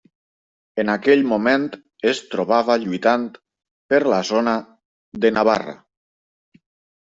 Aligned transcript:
En 0.83 0.87
aquell 0.93 1.21
moment 1.31 1.67
es 2.13 2.23
trobava 2.33 2.79
lluitant 2.85 3.29
per 3.95 4.03
la 4.17 4.25
zona 4.33 4.59
de 5.27 5.35
Navarra. 5.41 5.81